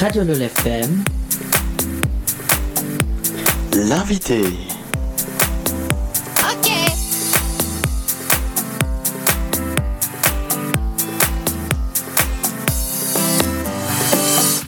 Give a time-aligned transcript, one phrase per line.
[0.00, 1.02] Radio LOL FM.
[3.74, 4.42] L'invité.
[6.38, 6.70] Ok.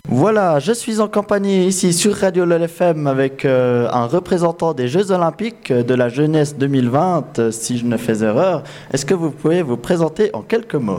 [0.09, 4.89] Voilà, je suis en compagnie ici sur Radio LOL FM avec euh, un représentant des
[4.89, 8.65] Jeux Olympiques de la jeunesse 2020, euh, si je ne fais erreur.
[8.93, 10.99] Est-ce que vous pouvez vous présenter en quelques mots?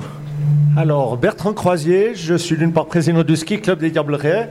[0.78, 4.50] Alors, Bertrand Croisier, je suis d'une part président du ski club des Diablerets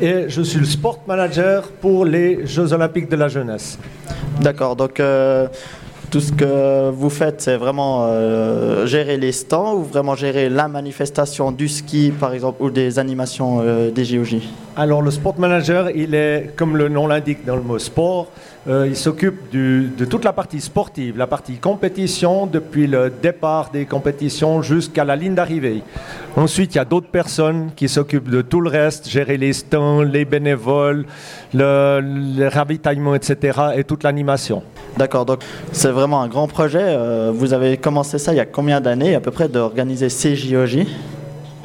[0.00, 3.76] et je suis le sport manager pour les Jeux Olympiques de la jeunesse.
[4.40, 5.48] D'accord, donc euh,
[6.10, 10.68] tout ce que vous faites, c'est vraiment euh, gérer les stands ou vraiment gérer la
[10.68, 14.36] manifestation du ski, par exemple, ou des animations euh, des JOJ
[14.76, 18.28] Alors, le sport manager, il est, comme le nom l'indique dans le mot sport,
[18.68, 23.84] euh, il s'occupe de toute la partie sportive, la partie compétition, depuis le départ des
[23.84, 25.82] compétitions jusqu'à la ligne d'arrivée.
[26.36, 30.02] Ensuite, il y a d'autres personnes qui s'occupent de tout le reste, gérer les stands,
[30.02, 31.06] les bénévoles,
[31.54, 34.62] le, le ravitaillement, etc., et toute l'animation.
[34.98, 35.40] D'accord, donc
[35.72, 36.82] c'est vraiment un grand projet.
[36.82, 40.36] Euh, vous avez commencé ça il y a combien d'années à peu près d'organiser ces
[40.36, 40.86] JOJ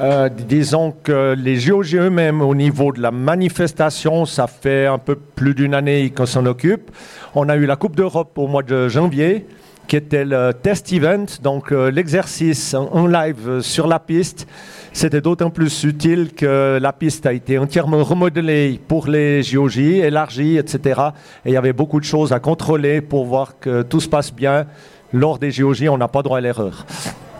[0.00, 5.14] Euh, disons que les JOJ eux-mêmes, au niveau de la manifestation, ça fait un peu
[5.16, 6.90] plus d'une année qu'on s'en occupe.
[7.34, 9.46] On a eu la Coupe d'Europe au mois de janvier,
[9.86, 14.46] qui était le test event, donc euh, l'exercice en en live euh, sur la piste.
[14.92, 20.58] C'était d'autant plus utile que la piste a été entièrement remodelée pour les JOJ, élargie,
[20.58, 21.00] etc.
[21.44, 24.32] Et il y avait beaucoup de choses à contrôler pour voir que tout se passe
[24.32, 24.66] bien.
[25.12, 26.86] Lors des JOJ, on n'a pas droit à l'erreur.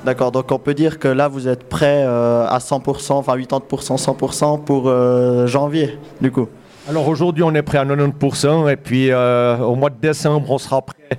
[0.05, 4.03] D'accord, donc on peut dire que là vous êtes prêt euh, à 100%, enfin 80%,
[4.03, 6.49] 100% pour euh, janvier, du coup.
[6.89, 10.83] Alors aujourd'hui, on est prêt à 90% et puis au mois de décembre, on sera
[10.83, 11.19] prêt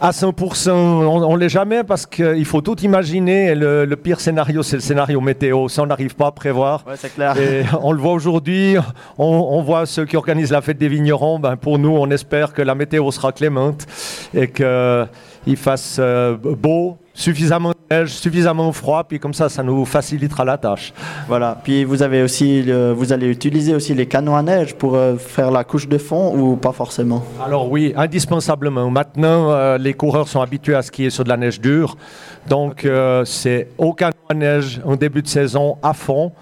[0.00, 0.70] à 100%.
[0.70, 3.46] On ne l'est jamais parce qu'il faut tout imaginer.
[3.46, 5.68] Et le, le pire scénario, c'est le scénario météo.
[5.68, 6.84] Ça, on n'arrive pas à prévoir.
[6.86, 7.36] Ouais, c'est clair.
[7.38, 8.76] Et on le voit aujourd'hui,
[9.18, 11.38] on, on voit ceux qui organisent la fête des vignerons.
[11.38, 13.86] Ben, pour nous, on espère que la météo sera clémente
[14.34, 20.44] et qu'il fasse euh, beau, suffisamment neige, suffisamment froid, puis comme ça, ça nous facilitera
[20.44, 20.92] la tâche.
[21.28, 21.58] Voilà.
[21.62, 25.16] Puis vous avez aussi, le- vous allez utiliser aussi les canons à neige pour euh,
[25.16, 27.24] faire la couche de fond ou pas forcément?
[27.44, 28.90] Alors oui, indispensablement.
[28.90, 31.96] Maintenant, euh, les coureurs sont habitués à skier sur de la neige dure.
[32.48, 36.32] Donc, euh, c'est aucun neige en début de saison à fond.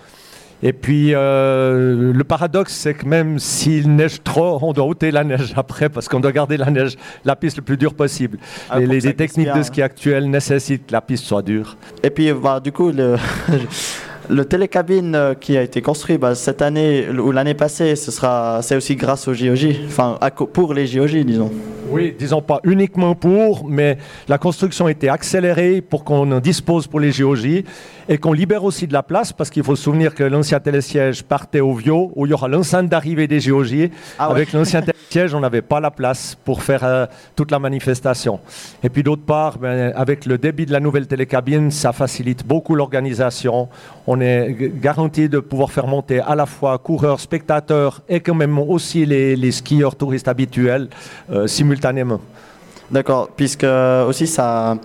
[0.66, 5.22] Et puis, euh, le paradoxe, c'est que même s'il neige trop, on doit ôter la
[5.22, 8.38] neige après parce qu'on doit garder la neige, la piste le plus dure possible.
[8.70, 11.76] Ah, les, techniques de bien, ski actuelles nécessitent que la piste soit dure.
[12.02, 13.16] Et puis, bah, du coup, le,
[14.28, 18.60] le télécabine euh, qui a été construit bah, cette année ou l'année passée, ce sera,
[18.62, 20.18] c'est aussi grâce aux JOJ, enfin
[20.52, 21.50] pour les JOJ, disons.
[21.90, 26.86] Oui, disons pas uniquement pour, mais la construction a été accélérée pour qu'on en dispose
[26.86, 27.62] pour les JOJ
[28.08, 31.22] et qu'on libère aussi de la place parce qu'il faut se souvenir que l'ancien télésiège
[31.22, 33.90] partait au Vio où il y aura l'enceinte d'arrivée des JOJ.
[34.18, 34.34] Ah ouais.
[34.34, 37.06] Avec l'ancien télésiège, on n'avait pas la place pour faire euh,
[37.36, 38.40] toute la manifestation.
[38.82, 42.74] Et puis d'autre part, ben, avec le débit de la nouvelle télécabine, ça facilite beaucoup
[42.74, 43.68] l'organisation.
[44.06, 48.34] On est g- garanti de pouvoir faire monter à la fois coureurs, spectateurs et quand
[48.34, 50.88] même aussi les, skieurs touristes habituels
[51.30, 52.20] euh, simultanément.
[52.90, 53.66] D'accord, puisque
[54.08, 54.76] aussi ça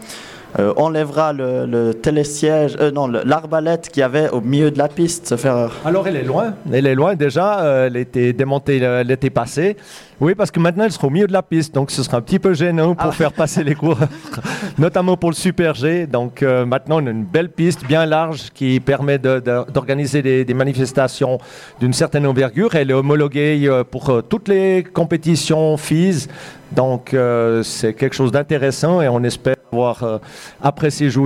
[0.57, 4.87] euh, enlèvera le, le télésiège, euh, non, l'arbalète qu'il y avait au milieu de la
[4.87, 5.71] piste, faire.
[5.85, 9.29] Alors elle est loin, elle est loin déjà, euh, elle a été démontée euh, l'été
[9.29, 9.77] passé.
[10.19, 12.21] Oui, parce que maintenant elle sera au milieu de la piste, donc ce sera un
[12.21, 14.07] petit peu gênant pour Ah faire passer les coureurs,
[14.77, 16.07] notamment pour le Super G.
[16.07, 20.21] Donc euh, maintenant on a une belle piste bien large qui permet de- de- d'organiser
[20.21, 21.37] des, des manifestations
[21.79, 22.73] d'une certaine envergure.
[22.75, 26.27] Elle est homologuée pour toutes les compétitions FIS,
[26.71, 27.15] donc
[27.63, 30.17] c'est quelque chose d'intéressant et on espère voir euh,
[30.61, 31.21] après ces Jeux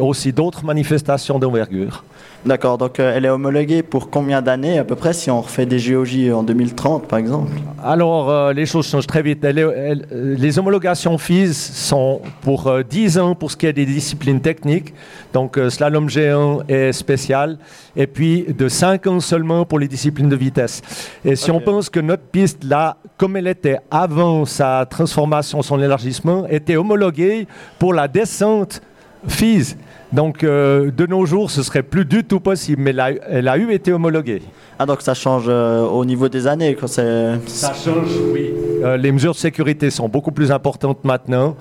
[0.00, 2.04] aussi d'autres manifestations d'envergure.
[2.46, 5.66] D'accord, donc euh, elle est homologuée pour combien d'années à peu près si on refait
[5.66, 7.50] des JOJ en 2030 par exemple?
[7.82, 9.42] Alors, euh, les choses changent très vite.
[9.44, 13.66] Elle est- elle- euh, les homologations FIS sont pour euh, 10 ans pour ce qui
[13.66, 14.94] est des disciplines techniques,
[15.32, 17.58] donc slalom géant et spécial,
[17.96, 20.80] et puis de 5 ans seulement pour les disciplines de vitesse.
[21.24, 25.80] Et si on pense que notre piste, là, comme elle était avant sa transformation, son
[25.82, 27.48] élargissement, était homologuée
[27.80, 28.82] pour la descente
[29.26, 29.76] FIS.
[30.12, 33.48] Donc, euh, de nos jours, ce serait plus du tout possible, mais elle a, elle
[33.48, 34.40] a eu été homologuée.
[34.78, 37.36] Ah donc ça change euh, au niveau des années quand c'est.
[37.46, 38.54] Ça change, oui.
[38.82, 41.56] Euh, les mesures de sécurité sont beaucoup plus importantes maintenant.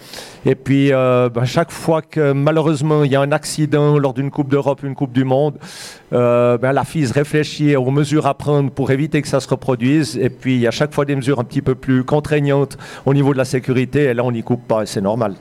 [0.46, 4.50] Et puis, ben, chaque fois que malheureusement il y a un accident lors d'une Coupe
[4.50, 5.56] d'Europe, une Coupe du Monde,
[6.12, 10.18] ben, la FIS réfléchit aux mesures à prendre pour éviter que ça se reproduise.
[10.18, 13.14] Et puis, il y a chaque fois des mesures un petit peu plus contraignantes au
[13.14, 14.04] niveau de la sécurité.
[14.04, 15.34] Et là, on n'y coupe pas et c'est normal.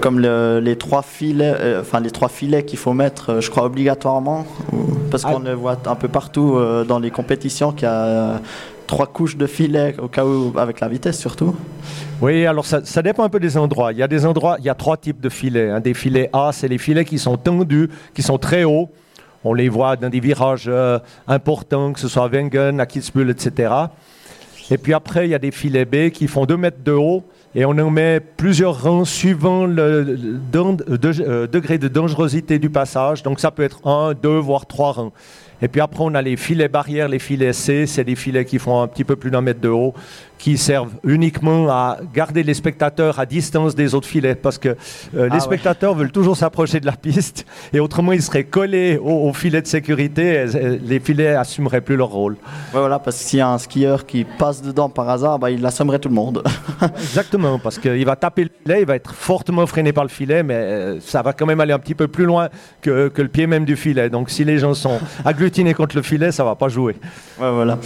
[0.00, 3.64] Comme les trois filets, euh, enfin les trois filets qu'il faut mettre, euh, je crois
[3.64, 4.46] obligatoirement,
[5.10, 5.50] parce qu'on ah.
[5.50, 8.40] le voit un peu partout euh, dans les compétitions qu'il y a
[8.86, 11.54] trois couches de filets au cas où avec la vitesse surtout.
[12.22, 13.92] Oui, alors ça, dépend un peu des endroits.
[13.92, 15.68] Il y a des endroits, il y a trois types de filets.
[15.68, 15.80] Hein.
[15.80, 18.88] Des filets A, c'est les filets qui sont tendus, qui sont très hauts.
[19.44, 20.70] On les voit dans des virages
[21.28, 23.70] importants, que ce soit à Wengen, à Kitzbühel, etc.
[24.70, 27.24] Et puis après, il y a des filets B qui font 2 mètres de haut
[27.54, 30.18] et on en met plusieurs rangs suivant le
[30.52, 33.22] degré de dangerosité du passage.
[33.22, 35.12] Donc ça peut être un, deux, voire trois rangs.
[35.62, 38.58] Et puis après, on a les filets barrières, les filets C, c'est des filets qui
[38.58, 39.94] font un petit peu plus d'un mètre de haut,
[40.38, 44.70] qui servent uniquement à garder les spectateurs à distance des autres filets, parce que
[45.16, 48.98] euh, les ah spectateurs veulent toujours s'approcher de la piste, et autrement ils seraient collés
[48.98, 52.36] aux, filets de sécurité, et, les filets assumeraient plus leur rôle.
[52.72, 55.64] voilà, parce que s'il y a un skieur qui passe dedans par hasard, bah, il
[55.64, 56.42] assommerait tout le monde.
[56.82, 60.42] Exactement, parce qu'il va taper le filet, il va être fortement freiné par le filet,
[60.42, 62.48] mais euh, ça va quand même aller un petit peu plus loin
[62.82, 64.10] que, que le pied même du filet.
[64.10, 64.98] Donc si les gens sont
[65.44, 66.96] agglutinés contre le filet, ça va pas jouer.
[67.38, 67.78] Ouais, voilà.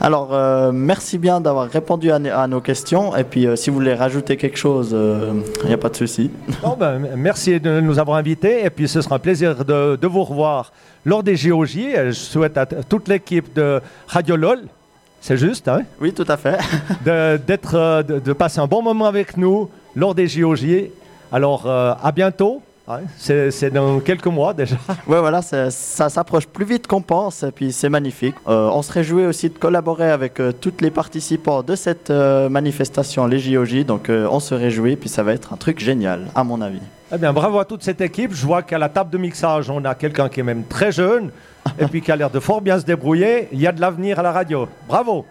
[0.00, 2.18] Alors, euh, merci bien d'avoir répondu à,
[2.48, 3.16] nos questions.
[3.16, 5.32] Et puis, euh, si vous voulez rajouter quelque chose, il euh,
[5.66, 6.30] n'y a pas de souci.
[6.78, 8.64] Ben, merci de nous avoir invités.
[8.64, 10.72] Et puis, ce sera un plaisir de, vous revoir
[11.04, 11.78] lors des JOJ.
[12.06, 14.62] Je souhaite à toute l'équipe de Radio LOL,
[15.20, 16.58] c'est juste, hein Oui, tout à fait.
[17.06, 20.90] de, de, passer un bon moment avec nous lors des JOJ.
[21.32, 22.60] Alors, à bientôt.
[23.16, 24.76] C'est dans quelques mois déjà.
[25.06, 28.34] Ouais, voilà, ça s'approche plus vite qu'on pense, et puis c'est magnifique.
[28.46, 32.48] Euh, on se réjouit aussi de collaborer avec euh, tous les participants de cette euh,
[32.48, 36.44] manifestation, les JOJ, donc on se réjouit, puis ça va être un truc génial, à
[36.44, 36.80] mon avis.
[37.12, 38.34] Eh bien, bravo à toute cette équipe.
[38.34, 41.30] Je vois qu'à la table de mixage, on a quelqu'un qui est même très jeune,
[41.78, 43.48] et puis qui a l'air de fort bien se débrouiller.
[43.52, 44.68] Il y a de l'avenir à la radio.
[44.88, 45.24] Bravo.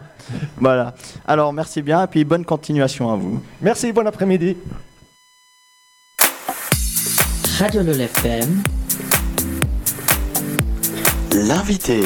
[0.58, 0.94] Voilà.
[1.28, 3.44] Alors, merci bien, et puis bonne continuation à vous.
[3.62, 4.56] Merci, bon après-midi.
[7.64, 8.62] Radio Lol FM,
[11.48, 12.02] l'invité.